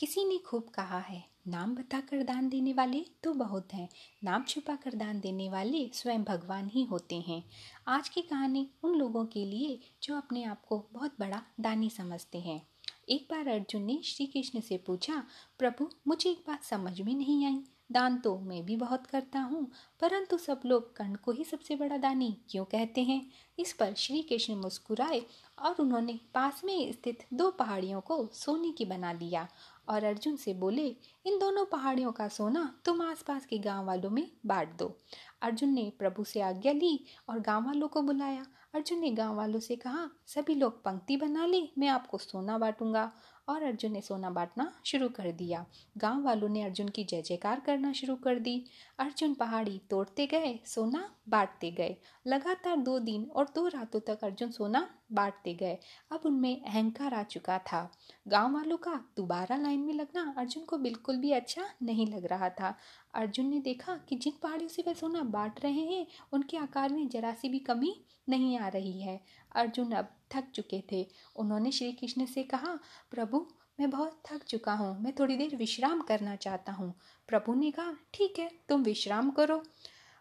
किसी 0.00 0.24
ने 0.24 0.36
खूब 0.38 0.68
कहा 0.74 0.98
है, 0.98 1.22
नाम 1.48 1.74
बताकर 1.74 2.22
दान 2.22 2.48
देने 2.48 2.72
वाले 2.72 3.04
तो 3.22 3.32
बहुत 3.32 3.72
हैं, 3.74 3.88
नाम 4.24 4.42
छुपा 4.42 4.74
कर 4.74 4.94
दान 4.94 5.18
देने 5.20 5.48
वाले 5.48 5.84
स्वयं 5.94 6.22
भगवान 6.24 6.68
ही 6.68 6.84
होते 6.84 7.16
हैं। 7.20 7.42
आज 7.88 8.08
की 8.08 8.22
कहानी 8.22 8.66
उन 8.84 8.94
लोगों 8.94 9.24
के 9.26 9.44
लिए 9.44 9.78
जो 10.02 10.16
अपने 10.16 10.44
आप 10.44 10.62
को 10.68 10.78
बहुत 10.92 11.16
बड़ा 11.20 11.42
दानी 11.60 11.90
समझते 11.90 12.38
हैं। 12.38 12.60
एक 13.08 13.26
बार 13.30 13.48
अर्जुन 13.48 13.82
ने 13.82 13.98
श्री 14.04 14.26
कृष्ण 14.26 14.60
से 14.60 14.76
पूछा, 14.86 15.22
प्रभु, 15.58 15.88
मुझे 16.08 16.30
एक 16.30 16.42
बात 16.48 16.64
समझ 16.64 17.00
में 17.00 17.14
नहीं 17.14 17.44
आई। 17.46 17.62
दान 17.92 18.16
तो 18.16 18.36
मैं 18.38 18.64
भी 18.64 18.74
बहुत 18.76 19.06
करता 19.06 19.38
हूँ, 19.40 19.64
परंतु 20.00 20.36
सब 20.38 20.60
लोग 20.66 20.94
कर्ण 20.96 21.14
को 21.14 21.32
ही 21.32 21.44
सबसे 21.44 21.76
बड़ा 21.76 21.96
दानी 21.96 22.36
क्यों 22.50 22.64
कहते 22.64 23.02
हैं? 23.02 23.20
इस 23.58 23.72
पर 23.72 23.94
श्री 23.94 24.22
कृष्ण 24.22 24.54
मुस्कुराए 24.54 25.20
और 25.58 25.80
उन्होंने 25.80 26.18
पास 26.34 26.60
में 26.64 26.92
स्थित 26.92 27.24
दो 27.32 27.50
पहाड़ियों 27.50 28.00
को 28.00 28.28
सोने 28.34 28.70
की 28.72 28.84
बना 28.84 29.12
दिया 29.14 29.46
और 29.90 30.04
अर्जुन 30.04 30.36
से 30.36 30.54
बोले, 30.54 30.86
इन 31.26 31.38
दोनों 31.38 31.64
पहाड़ियों 31.64 32.12
का 32.12 32.28
सोना 32.28 32.74
तुम 32.84 33.02
आसपास 33.02 33.46
के 33.46 33.58
गाँव 33.58 33.86
वालों 33.86 34.10
में 34.10 34.30
बांट 34.46 34.76
दो। 34.78 34.96
अर्जुन 35.42 35.68
ने 35.68 35.92
प्रभु 35.98 36.24
से 36.24 36.40
आज्ञा 36.40 36.72
ली 36.72 37.04
और 37.28 37.40
गाँव 37.40 37.66
वालों 37.66 37.88
को 37.88 38.02
बुलाया। 38.02 38.46
अर्जुन 38.74 38.98
ने 38.98 39.10
गाँव 39.10 39.36
वालों 39.36 39.60
से 39.60 39.76
कहा, 39.76 40.10
सभी 40.26 40.54
लोग 40.54 40.84
पंक्ति 40.84 41.16
बना 41.16 41.46
ले, 41.46 41.68
मैं 41.78 41.88
आपको 41.88 42.18
सोना 42.18 42.58
बांटूँगा। 42.58 43.12
और 43.50 43.62
अर्जुन 43.62 43.92
ने 43.92 44.00
सोना 44.00 44.30
बांटना 44.30 44.72
शुरू 44.84 45.08
कर 45.08 45.32
दिया। 45.32 45.66
गाँव 45.98 46.22
वालों 46.22 46.48
ने 46.48 46.62
अर्जुन 46.62 46.88
की 46.88 47.04
जय 47.04 47.22
जयकार 47.22 47.60
करना 47.60 47.92
शुरू 47.92 48.16
कर 48.16 48.38
दी। 48.38 48.64
अर्जुन 48.98 49.34
पहाड़ी 49.34 49.80
तोड़ते 49.90 50.26
गए, 50.26 50.58
सोना 50.66 51.14
बांटते 51.28 51.70
गए। 51.70 51.96
लगातार 52.26 52.76
दो 52.76 52.98
दिन 52.98 53.24
और 53.24 53.52
दो 53.54 53.66
रातों 53.66 54.00
तक 54.00 54.24
अर्जुन 54.24 54.50
सोना 54.50 54.94
बांटते 55.12 55.54
गए। 55.54 55.78
अब 56.12 56.20
उनमें 56.26 56.62
अहंकार 56.62 57.14
आ 57.14 57.22
चुका 57.22 57.58
था। 57.58 57.92
गाँव 58.28 58.54
वालों 58.54 58.76
का 58.76 58.94
दोबारा 59.16 59.56
लाइन 59.56 59.80
में 59.80 59.94
लगना 59.94 60.34
अर्जुन 60.38 60.64
को 60.64 60.78
बिल्कुल 60.78 61.16
भी 61.16 61.32
अच्छा 61.32 61.64
नहीं 61.82 62.06
लग 62.06 62.24
रहा 62.24 62.48
था। 62.48 62.74
अर्जुन 63.14 63.46
ने 63.46 63.60
देखा 63.60 63.96
कि 63.96 64.16
जिन 64.16 64.32
पहाड़ियों 64.42 64.68
से 64.68 64.82
वह 64.82 64.94
सोना 64.94 65.22
बांट 65.22 65.60
रहे 65.64 65.80
हैं, 65.80 66.06
उनके 66.32 66.56
आकार 66.56 66.92
में 66.92 67.08
जरा 67.08 67.32
सी 67.32 67.48
भी 67.48 67.58
कमी 67.58 68.04
नहीं 68.28 68.58
आ 68.58 68.68
रही 68.68 69.00
है। 69.02 69.20
अर्जुन 69.54 69.92
अब 69.92 70.08
थक 70.34 70.44
चुके 70.54 70.84
थे। 70.92 71.08
उन्होंने 71.36 71.72
श्री 71.72 71.92
कृष्ण 71.92 72.26
से 72.26 72.42
कहा, 72.42 72.78
प्रभु, 73.10 73.46
मैं 73.80 73.90
बहुत 73.90 74.22
थक 74.26 74.44
चुका 74.44 74.72
हूँ। 74.72 75.02
मैं 75.02 75.12
थोड़ी 75.18 75.36
देर 75.36 75.56
विश्राम 75.56 76.00
करना 76.00 76.36
चाहता 76.36 76.72
हूँ। 76.72 76.94
प्रभु 77.28 77.54
ने 77.54 77.70
कहा, 77.70 77.94
ठीक 78.14 78.38
है, 78.38 78.50
तुम 78.68 78.82
विश्राम 78.82 79.30
करो। 79.30 79.62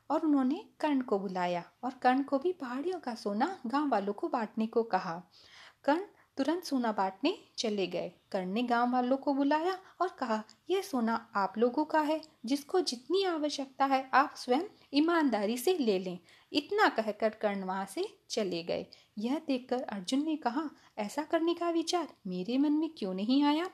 और 0.09 0.25
उन्होंने 0.25 0.65
कर्ण 0.80 1.02
को 1.02 1.19
बुलाया 1.19 1.63
और 1.83 1.91
कर्ण 1.93 2.23
को 2.23 2.39
भी 2.39 2.53
पहाड़ियों 2.53 2.99
का 2.99 3.15
सोना 3.15 3.59
गाँव 3.67 3.89
वालों 3.89 4.13
को 4.13 4.27
बांटने 4.27 4.67
को 4.67 4.83
कहा। 4.83 5.23
कर्ण 5.83 6.02
तुरंत 6.40 6.64
सोना 6.64 6.92
बांटने 6.92 7.38
चले 7.58 7.88
गए। 7.88 8.12
कर्ण 8.32 8.45
ने 8.45 8.64
गाँव 8.64 8.92
वालों 8.92 9.18
को 9.18 9.34
बुलाया 9.34 9.80
और 10.02 10.08
कहा, 10.20 10.44
यह 10.70 10.82
सोना 10.82 11.32
आप 11.36 11.54
लोगों 11.58 11.86
का 11.86 12.02
है, 12.02 12.22
जिसको 12.45 12.82
जितनी 12.82 13.23
आवश्यकता 13.23 13.86
है 13.86 14.09
आप 14.14 14.34
स्वयं 14.38 14.62
ईमानदारी 14.94 15.58
से 15.58 15.78
ले 15.78 16.00
लें। 16.00 16.20
इतना 16.54 16.90
कहकर 16.90 17.30
कर्ण 17.30 17.64
वहाँ 17.64 17.86
से 17.86 18.17
चले 18.30 18.64
गए। 18.64 18.86
यह 19.17 19.42
देखकर 19.48 19.82
अर्जुन 19.82 20.23
ने 20.23 20.36
कहा, 20.36 20.70
ऐसा 20.98 21.23
करने 21.23 21.54
का 21.54 21.70
विचार 21.70 22.08
मेरे 22.28 22.58
मन 22.58 22.72
में 22.72 22.90
क्यों 22.98 23.14
नहीं 23.14 23.44
आया? 23.44 23.70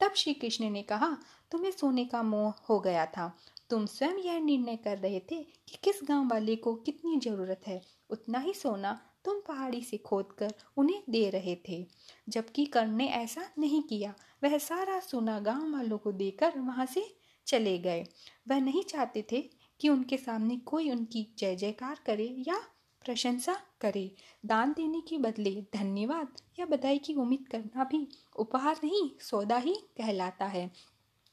तब 0.00 0.12
श्री 0.12 0.34
कृष्ण 0.34 0.70
ने 0.70 0.82
कहा, 0.82 1.16
तुम्हें 1.50 1.70
सोने 1.70 2.04
का 2.04 2.22
मोह 2.22 2.54
हो 2.68 2.80
गया 2.80 3.06
था। 3.06 3.38
तुम 3.70 3.86
स्वयं 3.86 4.16
यह 4.16 4.38
निर्णय 4.38 4.76
कर 4.76 4.98
रहे 4.98 5.20
थे 5.20 5.42
कि 5.42 5.78
किस 5.82 6.00
गाँव 6.04 6.28
वाले 6.28 6.56
को 6.56 6.74
कितनी 6.74 7.20
ज़रूरत 7.20 7.60
है। 7.66 7.82
उतना 8.10 8.38
ही 8.38 8.52
सोना 8.52 9.00
तुम 9.28 9.40
पहाड़ी 9.40 9.82
से 9.82 9.96
खोद 9.96 10.32
कर 10.38 10.54
उन्हें 10.76 11.02
दे 11.10 11.30
रहे 11.30 11.56
थे, 11.68 11.86
जबकि 12.28 12.64
कर्ण 12.64 12.90
ने 12.90 13.08
ऐसा 13.08 13.42
नहीं 13.58 13.82
किया। 13.82 14.14
वह 14.44 14.58
सारा 14.58 15.00
सोना 15.00 15.40
गाँव 15.40 15.72
वालों 15.72 15.98
को 15.98 16.12
देकर 16.12 16.58
वहाँ 16.58 16.86
से 16.86 17.16
चले 17.46 17.78
गए। 17.78 18.06
वह 18.48 18.60
नहीं 18.60 18.82
चाहते 18.82 19.24
थे 19.32 19.40
कि 19.80 19.88
उनके 19.88 20.16
सामने 20.16 20.56
कोई 20.56 20.90
उनकी 20.90 21.26
जय 21.38 21.56
जयकार 21.56 22.00
करे 22.06 22.34
या 22.48 22.58
प्रशंसा 23.04 23.56
करे। 23.80 24.14
दान 24.46 24.72
देने 24.72 25.00
के 25.00 25.18
बदले 25.18 25.66
धन्यवाद 25.74 26.28
या 26.58 26.66
बधाई 26.66 26.98
की 26.98 27.14
उम्मीद 27.14 27.48
करना 27.48 27.84
भी 27.84 28.08
उपहार 28.36 28.80
नहीं, 28.84 29.10
सौदा 29.20 29.56
ही 29.56 29.74
कहलाता 29.74 30.44
है। 30.44 30.70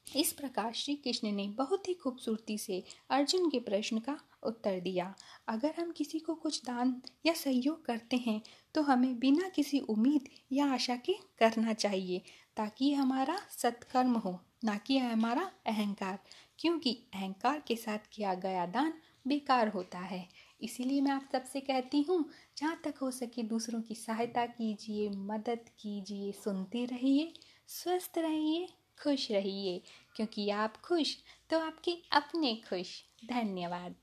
इस 0.08 0.34
प्रकार 0.34 0.74
श्री 0.74 0.96
कृष्ण 0.96 1.32
ने 1.32 1.48
बहुत 1.48 1.88
ही 1.88 1.94
खूबसूरती 1.94 2.58
से 2.58 2.84
अर्जुन 3.10 3.50
के 3.50 3.60
प्रश्न 3.60 4.00
का 4.00 4.20
उत्तर 4.44 4.80
दिया। 4.80 5.14
अगर 5.48 5.74
हम 5.80 5.92
किसी 5.92 6.20
को 6.20 6.36
कुछ 6.36 6.62
दान 6.66 7.02
या 7.26 7.34
सहयोग 7.34 7.86
करते 7.86 8.18
हैं 8.18 8.42
तो 8.76 8.82
हमें 8.82 9.20
बिना 9.20 9.50
किसी 9.50 9.80
उम्मीद 9.80 10.30
या 10.52 10.66
आशा 10.66 10.96
के 10.96 11.14
करना 11.40 11.74
चाहिए, 11.74 12.22
ताकि 12.58 12.94
हमारा 12.94 13.38
सत्कर्म 13.58 14.14
हो, 14.14 14.40
ना 14.64 14.78
कि 14.78 14.98
हमारा 14.98 15.52
अहंकार। 15.66 16.20
क्योंकि 16.60 16.98
अहंकार 17.14 17.64
के 17.68 17.76
साथ 17.76 18.00
किया 18.14 18.34
गया 18.34 18.66
दान 18.66 18.94
बेकार 19.28 19.68
होता 19.68 20.00
है। 20.00 20.28
इसीलिए 20.62 21.02
मैं 21.02 21.12
आप 21.12 21.30
सबसे 21.32 21.60
कहती 21.60 22.02
हूँ, 22.02 22.24
जहाँ 22.58 22.82
तक 22.84 22.98
हो 23.02 23.12
सके 23.12 23.44
दूसरों 23.44 23.82
की 23.82 23.96
सहायता 23.96 24.46
कीजिए, 24.46 25.10
मदद 25.10 25.70
कीजिए, 25.80 26.32
सुनते 26.32 26.86
रहिए, 26.86 27.34
स्वस्थ 27.68 28.18
रहिए। 28.18 28.68
खुश 29.04 29.32
रहिए। 29.32 29.82
क्योंकि 30.16 30.50
आप 30.50 30.78
खुश 30.78 31.18
तो 31.50 31.60
आपके 31.60 31.92
अपने 32.12 32.56
खुश। 32.56 33.04
धन्यवाद। 33.26 33.96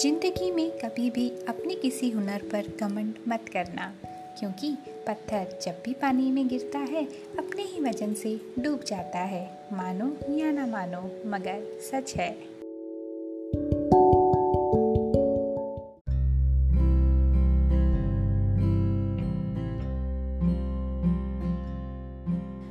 ज़िंदगी 0.00 0.50
में 0.50 0.70
कभी 0.70 1.10
भी 1.10 1.30
अपने 1.30 1.74
किसी 1.74 2.10
हुनर 2.10 2.42
पर 2.42 2.68
कमेंट 2.68 3.24
मत 3.28 3.48
करना, 3.48 3.94
क्योंकि 4.38 4.76
पत्थर 5.06 5.58
जब 5.62 5.82
भी 5.84 5.94
पानी 5.94 6.30
में 6.30 6.48
गिरता 6.48 6.78
है, 6.78 7.04
अपने 7.38 7.62
ही 7.62 7.80
वज़न 7.80 8.14
से 8.14 8.40
डूब 8.58 8.82
जाता 8.82 9.18
है। 9.18 9.68
मानो 9.72 10.36
या 10.36 10.50
ना 10.50 10.66
मानो, 10.66 11.28
मगर 11.28 11.80
सच 11.80 12.14
है। 12.16 12.57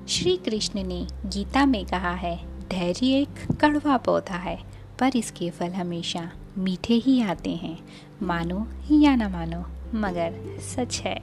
श्री 0.10 0.38
कृष्ण 0.38 0.84
ने 0.84 1.08
गीता 1.26 1.66
में 1.66 1.86
कहा 1.86 2.14
है, 2.14 2.36
धैर्य 2.70 3.08
एक 3.08 3.60
कड़वा 3.62 3.98
पौधा 3.98 4.36
है, 4.36 4.64
पर 5.00 5.16
इसके 5.16 5.50
फल 5.50 5.72
हमेशा 5.72 6.32
मीठे 6.58 6.94
ही 6.94 7.22
आते 7.22 7.56
हैं। 7.56 7.86
मानो 8.22 8.68
या 8.92 9.16
ना 9.16 9.30
मानो, 9.30 9.66
मगर 9.98 10.60
सच 10.60 11.00
है। 11.00 11.20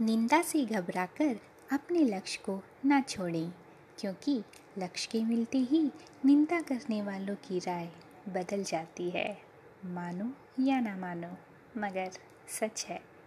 निंदा 0.00 0.42
से 0.42 0.64
घबराकर 0.64 1.36
अपने 1.72 1.98
लक्ष्य 1.98 2.40
को 2.46 2.62
ना 2.84 3.00
छोड़ें, 3.00 3.52
क्योंकि 3.98 4.42
लक्ष्य 4.78 5.08
के 5.12 5.24
मिलते 5.24 5.58
ही 5.58 5.90
निंदा 6.24 6.60
करने 6.60 7.02
वालों 7.02 7.34
की 7.34 7.58
राय 7.58 7.88
बदल 8.28 8.64
जाती 8.64 9.10
है। 9.10 9.38
मानो 9.84 10.32
या 10.64 10.80
ना 10.80 10.96
मानो, 10.96 11.36
मगर 11.80 12.10
सच 12.48 12.86
है। 12.88 13.17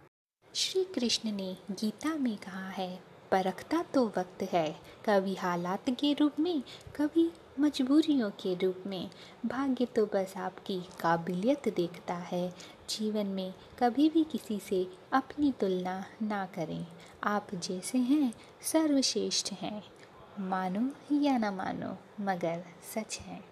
श्री 0.54 0.84
कृष्ण 0.84 1.32
ने 1.32 1.56
गीता 1.70 2.14
में 2.14 2.36
कहा 2.36 2.68
है, 2.68 3.02
परखता 3.30 3.82
तो 3.82 4.06
वक्त 4.06 4.42
है, 4.42 4.80
कभी 5.06 5.34
हालात 5.34 5.90
के 5.90 6.12
रूप 6.12 6.32
में, 6.40 6.62
कभी 6.96 7.32
मजबूरियों 7.60 8.30
के 8.30 8.54
रूप 8.54 8.84
में। 8.86 9.10
भाग्य 9.46 9.86
तो 9.86 10.06
बस 10.06 10.34
आपकी 10.36 10.80
काबिलियत 11.00 11.68
देखता 11.68 12.14
है। 12.14 12.54
जीवन 12.90 13.26
में 13.26 13.54
कभी 13.78 14.08
भी 14.08 14.24
किसी 14.24 14.58
से 14.58 14.86
अपनी 15.12 15.52
तुलना 15.52 16.04
ना 16.22 16.46
करें। 16.46 16.86
आप 17.24 17.54
जैसे 17.54 17.98
हैं, 17.98 18.32
सर्वश्रेष्ठ 18.62 19.52
हैं। 19.52 19.84
मानो 20.40 20.90
या 21.20 21.38
ना 21.38 21.50
मानो, 21.50 21.96
मगर 22.20 22.64
सच 22.94 23.18
है। 23.18 23.44